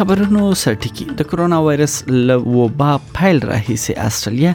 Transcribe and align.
خبرونو 0.00 0.42
سرټکی 0.62 1.04
د 1.18 1.26
کرونا 1.30 1.56
وایرس 1.66 1.94
له 2.28 2.36
وبا 2.58 2.92
فایل 3.14 3.38
راهیسې 3.52 3.92
استرالیا 4.06 4.52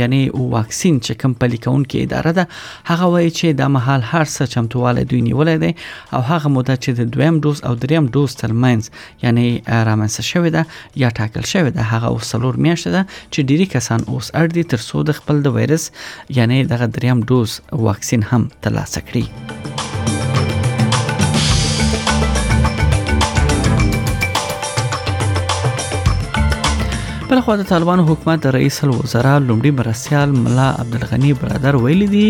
یعنی 0.00 0.20
واکسین 0.36 1.00
چې 1.00 1.22
کوم 1.22 1.34
پلیکون 1.40 1.86
کې 1.86 2.10
اداره 2.10 2.34
ده 2.36 2.44
هغه 2.92 3.08
وایي 3.16 3.32
چې 3.38 3.58
د 3.62 3.72
محل 3.78 4.04
هر 4.12 4.20
څه 4.28 4.52
چمتواله 4.54 5.08
دوی 5.14 5.20
نیولې 5.30 5.66
ده 5.66 6.20
او 6.20 6.22
هغه 6.30 6.54
موده 6.58 6.78
چې 6.84 7.00
د 7.00 7.10
دویم 7.18 7.42
ډوز 7.48 7.64
او 7.72 7.74
دریم 7.86 8.08
ډوز 8.18 8.38
ترمنځ 8.44 9.26
یعنی 9.26 9.46
رامنځ 9.90 10.28
شوې 10.28 10.56
ده 10.58 11.04
یا 11.04 11.12
ټاکل 11.18 11.50
شوې 11.56 11.74
ده 11.80 11.88
هغه 11.96 12.12
اوس 12.14 12.30
سلور 12.36 12.60
میاشته 12.68 12.94
ده 12.98 13.02
چې 13.18 13.50
ډيري 13.50 13.68
کسان 13.74 14.06
اوس 14.06 14.30
اړ 14.38 14.60
دي 14.60 14.66
تر 14.76 14.86
څو 14.88 15.04
د 15.12 15.20
خپل 15.20 15.44
د 15.50 15.56
وایرس 15.60 15.90
یعنی 16.40 16.62
دغه 16.76 16.90
دریم 17.00 17.26
ډوز 17.34 17.60
واکسین 17.90 18.26
هم 18.32 18.48
ترلاسه 18.62 18.90
ترلاسه 18.96 19.04
کړئ 19.08 19.24
بل 27.34 27.40
خو 27.44 27.52
د 27.58 27.62
طالبانو 27.68 28.02
حکومت 28.10 28.38
د 28.46 28.52
رئیس 28.56 28.78
الوزرا 28.86 29.30
لومړي 29.48 29.70
مرستيال 29.82 30.28
ملا 30.44 30.66
عبدالغنی 30.82 31.30
برادر 31.44 31.74
ویلي 31.84 32.08
دي 32.16 32.26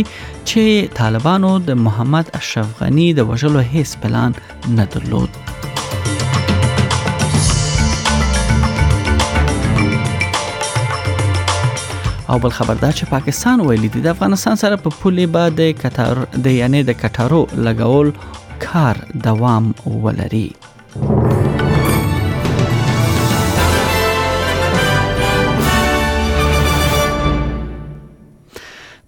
چې 0.50 0.88
طالبانو 0.98 1.50
د 1.70 1.80
محمد 1.86 2.30
اشرف 2.42 2.70
غنی 2.82 3.08
د 3.20 3.26
وژلو 3.32 3.66
هیڅ 3.72 3.96
پلان 4.04 4.38
نه 4.76 4.84
درلود 4.94 5.42
او 12.32 12.38
بل 12.38 12.48
خبردار 12.48 12.92
چې 12.92 13.04
پاکستان 13.04 13.60
ویلي 13.60 13.88
دی 13.88 14.00
د 14.00 14.06
افغانستان 14.06 14.54
سره 14.62 14.76
په 14.76 14.90
پولې 15.00 15.26
به 15.32 15.50
د 15.56 15.72
قطر 15.82 16.18
د 16.44 16.46
یعنی 16.58 16.82
د 16.82 16.90
قطرو 17.02 17.40
لګول 17.54 18.12
کار 18.66 18.96
دوام 19.24 19.74
ولري 20.04 20.48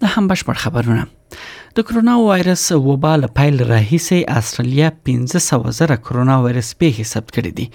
د 0.01 0.03
هم 0.15 0.27
بشپړ 0.27 0.53
خبرونه 0.63 1.03
د 1.77 1.83
کرونا 1.87 2.11
وایرس 2.23 2.61
وبا 2.89 3.09
له 3.21 3.27
پیل 3.39 3.57
راهیسې 3.69 4.19
استرالیا 4.39 4.89
1500 5.07 5.97
کرونا 6.05 6.37
وایرس 6.45 6.69
پیښې 6.83 7.09
ثبت 7.09 7.33
کړې 7.39 7.57
دي 7.57 7.65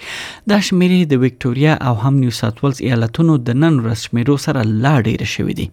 دا 0.53 0.57
شمیرې 0.69 1.01
د 1.11 1.21
وکټوريا 1.23 1.73
او 1.89 1.93
هم 2.03 2.13
نیو 2.23 2.35
ساوث 2.39 2.61
ولز 2.63 2.81
ایالتونو 2.87 3.35
د 3.49 3.59
نن 3.63 3.77
رسمیرو 3.91 4.37
سره 4.49 4.65
لا 4.85 4.95
ډېر 5.07 5.21
شوې 5.35 5.57
دي 5.59 5.67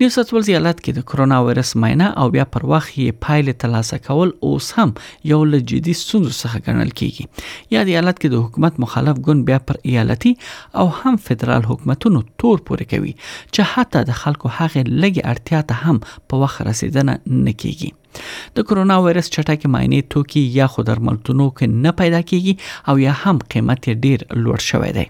نیو 0.00 0.10
ساوث 0.14 0.30
ویلز 0.32 0.48
ایالت 0.50 0.80
کې 0.80 0.92
د 0.96 1.04
کرونا 1.12 1.38
وایرس 1.46 1.70
معاینه 1.82 2.08
او 2.24 2.26
بیا 2.36 2.44
پر 2.56 2.64
وخت 2.72 2.90
یې 2.92 3.16
پایلې 3.24 3.56
ترلاسه 3.62 3.96
کول 4.04 4.30
اوس 4.50 4.68
هم 4.76 4.92
یو 5.32 5.40
له 5.54 5.60
جدي 5.72 5.94
ستونزو 6.02 6.34
څخه 6.42 6.62
ګڼل 6.66 6.92
کیږي 7.02 7.74
یا 7.78 7.82
د 7.88 7.92
ایالت 7.94 8.20
کې 8.20 8.30
د 8.36 8.44
حکومت 8.46 8.78
مخالف 8.86 9.20
ګوند 9.28 9.46
بیا 9.52 9.58
پر 9.70 9.80
ایالتي 9.82 10.34
او 10.84 10.88
هم 11.02 11.16
فدرال 11.28 11.68
حکومتونو 11.74 12.22
تور 12.32 12.66
پورې 12.70 12.96
کوي 12.96 13.12
چې 13.26 13.72
حتی 13.74 14.04
د 14.12 14.22
خلکو 14.24 14.54
هغه 14.60 14.86
لګي 14.94 15.30
اړتیا 15.36 15.68
ته 15.72 15.86
هم 15.86 16.04
په 16.08 16.46
وخت 16.46 16.66
رسیدنه 16.72 17.18
نکېږي 17.22 17.96
د 18.56 18.64
کرونا 18.68 18.96
وایرس 19.04 19.26
چټکې 19.34 19.68
معنی 19.74 19.98
توکي 20.14 20.42
یا 20.58 20.66
خو 20.74 20.80
درملتونو 20.90 21.46
کې 21.58 21.66
نه 21.86 21.90
پیدا 22.00 22.20
کیږي 22.30 22.54
او 22.92 22.94
یا 23.06 23.12
هم 23.24 23.36
قیمت 23.54 23.82
ډیر 24.06 24.18
لوړ 24.42 24.58
شوی 24.70 24.90
دی 24.98 25.04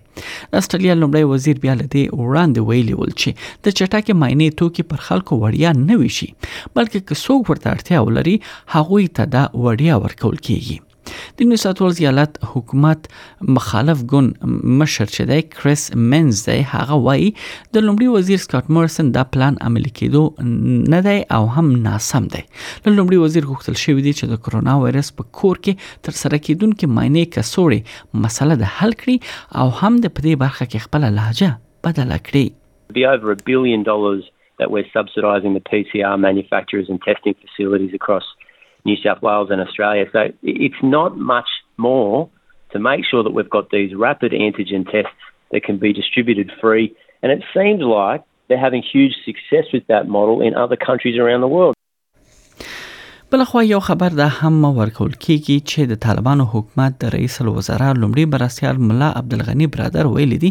د 0.53 0.57
استرالیا 0.63 0.95
لومړی 1.03 1.25
وزیر 1.35 1.57
بیا 1.67 1.75
لدی 1.83 2.05
وړاندې 2.21 2.61
ویلي 2.73 2.95
ول 3.01 3.13
چې 3.21 3.49
د 3.65 3.67
چټکې 3.79 4.13
معنی 4.25 4.49
توکي 4.63 4.83
پر 4.91 4.99
خلکو 5.11 5.33
وړیا 5.45 5.71
نه 5.89 5.95
وي 6.03 6.11
شي 6.19 6.29
بلکې 6.77 7.01
که 7.09 7.23
څوک 7.25 7.41
ورته 7.51 7.69
اړتیا 7.77 7.99
ولري 8.09 8.37
هغه 8.75 9.07
ته 9.21 9.25
دا 9.39 9.45
وړیا 9.65 9.95
ورکول 10.05 10.39
کیږي 10.51 10.77
د 11.39 11.49
نیو 11.51 11.57
ساوث 11.63 11.81
ولز 11.83 12.01
ایالت 12.01 12.39
حکومت 12.55 13.07
مخالف 13.59 14.03
ګون 14.13 14.31
مشر 14.83 15.11
چې 15.15 15.27
دی 15.33 15.41
کریس 15.57 15.85
منز 16.15 16.43
دی 16.49 16.57
هغه 16.75 16.99
وایي 17.07 17.29
د 17.39 17.87
لومړي 17.87 18.19
وزیر 18.19 18.43
سکاټ 18.45 18.77
مورسن 18.79 19.11
دا 19.17 19.25
پلان 19.37 19.59
عملي 19.69 19.93
کېدو 20.01 20.91
نه 20.95 21.03
دی 21.09 21.17
او 21.39 21.43
هم 21.59 21.67
ناسم 21.89 22.29
دی 22.37 22.43
د 22.43 22.97
لومړي 22.99 23.27
وزیر 23.27 23.49
غوښتل 23.53 23.81
شوی 23.85 24.07
دی 24.09 24.15
چې 24.19 24.33
د 24.35 24.43
کرونا 24.49 24.79
وایرس 24.85 25.13
په 25.21 25.31
کور 25.43 25.63
کې 25.67 26.09
تر 26.09 26.19
سره 26.23 26.43
کېدونکې 26.47 26.99
معنی 26.99 27.27
کسوړې 27.37 28.19
مسله 28.27 28.61
د 28.65 28.75
حل 28.79 28.99
کړي 29.05 29.63
او 29.63 29.69
هم 29.83 29.93
د 30.05 30.15
پدې 30.17 30.43
برخه 30.47 30.71
کې 30.73 30.89
خپل 30.89 31.09
لهجه 31.11 31.63
بدله 31.89 32.19
کړي 32.31 32.97
be 32.97 33.03
over 33.15 33.33
a 33.37 33.41
billion 33.49 33.83
dollars 33.89 34.29
that 34.61 34.71
we're 34.75 34.89
subsidising 34.93 35.57
the 35.57 35.65
PCR 35.73 36.15
manufacturers 36.25 36.89
and 36.95 37.01
testing 37.09 37.35
facilities 37.43 37.93
across 37.99 38.31
New 38.85 38.97
South 39.03 39.23
Wales 39.23 39.49
and 39.51 39.61
Australia. 39.61 40.07
So 40.13 40.29
it's 40.43 40.83
not 40.83 41.17
much 41.17 41.49
more 41.77 42.29
to 42.71 42.79
make 42.79 43.05
sure 43.05 43.23
that 43.23 43.31
we've 43.31 43.49
got 43.49 43.71
these 43.71 43.95
rapid 43.95 44.33
antigen 44.33 44.85
tests 44.91 45.15
that 45.51 45.63
can 45.65 45.79
be 45.79 45.93
distributed 45.93 46.53
free. 46.61 46.95
And 47.23 47.33
it 47.33 47.43
seems 47.55 47.83
like 47.83 48.23
they're 48.49 48.59
having 48.59 48.83
huge 48.83 49.15
success 49.25 49.65
with 49.73 49.87
that 49.89 50.09
model 50.09 50.41
in 50.43 50.55
other 50.55 50.77
countries 50.77 51.19
around 51.19 51.41
the 51.41 51.49
world. 51.49 51.75
بلخوا 53.33 53.63
یو 53.65 53.81
خبر 53.87 54.09
دا 54.19 54.27
هم 54.41 54.65
ورکول 54.77 55.11
کیږي 55.25 55.57
چې 55.71 55.89
د 55.89 55.99
طالبانو 56.03 56.45
حکومت 56.53 56.95
د 57.03 57.11
رئیس 57.15 57.35
الوزرا 57.43 57.89
لمړي 57.89 58.33
برسیال 58.35 58.79
ملا 58.91 59.09
عبدالغنی 59.21 59.67
برادر 59.75 60.07
ویل 60.13 60.31
دي 60.45 60.51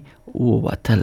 ووتل 0.49 1.03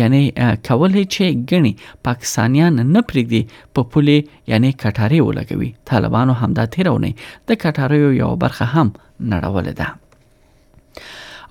یعنی 0.00 0.22
کولې 0.68 1.04
چې 1.14 1.24
غني 1.50 1.72
پاکستانیان 2.08 2.74
نه 2.94 3.00
پرېږدي 3.10 3.42
په 3.78 3.90
پولې 3.90 4.18
یعنی 4.52 4.70
کټارې 4.82 5.20
ولګوي 5.28 5.70
طالبانو 5.92 6.32
همدا 6.44 6.64
تیرونه 6.76 7.08
د 7.48 7.50
کټاریو 7.64 8.08
یو 8.22 8.30
برخه 8.44 8.66
هم 8.74 8.88
نړول 9.34 9.66
ده 9.82 9.88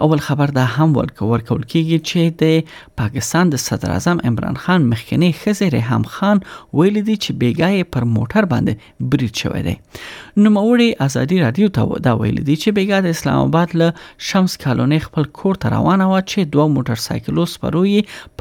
اول 0.01 0.19
خبر 0.19 0.45
دا 0.48 0.62
هم 0.65 0.95
ورکول 0.98 1.42
کیږي 1.71 1.98
چې 2.12 2.31
د 2.42 2.69
پاکستان 3.00 3.50
د 3.53 3.59
صدر 3.63 3.92
اعظم 3.95 4.21
عمران 4.30 4.56
خان 4.62 4.86
مخکنی 4.94 5.27
خزر 5.42 5.75
هم 5.89 6.06
خان 6.13 6.39
ویل 6.80 6.95
دي 7.09 7.15
چې 7.18 7.38
بیګای 7.44 7.83
پر 7.95 8.07
موټر 8.13 8.48
باندې 8.53 9.12
بریټ 9.15 9.44
شوی 9.44 9.62
دی 9.68 10.44
نو 10.45 10.51
موري 10.56 10.88
ازادي 11.07 11.38
رادیو 11.44 11.69
ته 11.80 12.00
دا 12.07 12.13
ویل 12.21 12.39
دي 12.48 12.56
چې 12.62 12.77
بیګا 12.77 13.01
د 13.07 13.18
اسلام 13.18 13.42
آباد 13.44 13.75
له 13.81 14.27
شمس 14.31 14.57
کالونی 14.63 15.00
خپل 15.06 15.27
کور 15.42 15.59
ته 15.65 15.74
روانه 15.75 16.09
و 16.13 16.18
چې 16.31 16.50
دوه 16.57 16.65
موټر 16.77 17.04
سایکلو 17.06 17.45
سپروي 17.54 17.94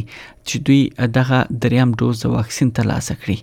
چې 0.48 0.58
دوی 0.68 0.88
دغه 1.16 1.40
دریم 1.64 1.92
ډوز 2.02 2.22
د 2.24 2.32
واکسین 2.34 2.70
ترلاسه 2.78 3.16
کړي 3.22 3.36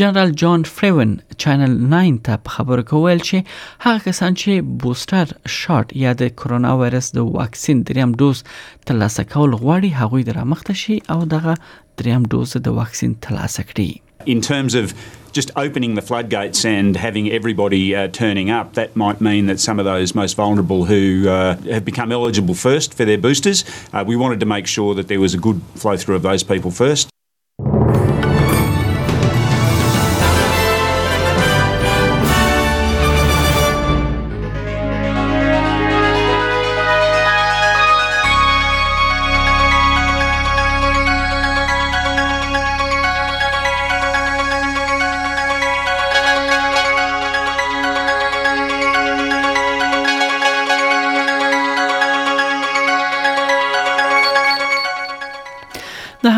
جنرال 0.00 0.32
جان 0.42 0.64
فریون 0.78 1.14
چینل 1.44 1.76
9 1.92 2.18
ته 2.28 2.40
په 2.48 2.56
خبرو 2.56 2.82
کې 2.88 3.06
ویل 3.06 3.22
چې 3.28 3.86
هغه 3.86 4.04
کسان 4.08 4.38
چې 4.42 4.80
بوستر 4.84 5.34
شاټ 5.58 5.96
یا 6.04 6.14
د 6.24 6.32
کرونا 6.42 6.74
وایرس 6.82 7.10
د 7.20 7.28
واکسین 7.38 7.82
دریم 7.92 8.16
ډوز 8.22 8.42
ترلاسه 8.48 9.28
کول 9.36 9.56
غواړي 9.62 10.02
هغوی 10.02 10.28
درامخته 10.32 10.78
شي 10.82 10.98
او 11.16 11.20
دغه 11.36 11.56
دریم 12.02 12.28
ډوز 12.34 12.56
د 12.68 12.76
واکسین 12.82 13.16
ترلاسه 13.28 13.64
کړي 13.70 14.04
In 14.30 14.40
terms 14.46 14.74
of 14.78 14.92
just 15.38 15.52
opening 15.54 15.94
the 15.94 16.02
floodgates 16.02 16.64
and 16.64 16.96
having 16.96 17.30
everybody 17.30 17.94
uh, 17.94 18.08
turning 18.08 18.50
up, 18.50 18.74
that 18.74 18.96
might 18.96 19.20
mean 19.20 19.46
that 19.46 19.60
some 19.60 19.78
of 19.78 19.84
those 19.84 20.12
most 20.12 20.34
vulnerable 20.36 20.84
who 20.86 21.28
uh, 21.28 21.56
have 21.58 21.84
become 21.84 22.10
eligible 22.10 22.54
first 22.56 22.92
for 22.92 23.04
their 23.04 23.18
boosters, 23.18 23.64
uh, 23.92 24.02
we 24.04 24.16
wanted 24.16 24.40
to 24.40 24.46
make 24.46 24.66
sure 24.66 24.96
that 24.96 25.06
there 25.06 25.20
was 25.20 25.34
a 25.34 25.38
good 25.38 25.62
flow 25.76 25.96
through 25.96 26.16
of 26.16 26.22
those 26.22 26.42
people 26.42 26.72
first. 26.72 27.08